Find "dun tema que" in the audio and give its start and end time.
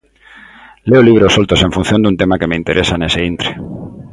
2.01-2.49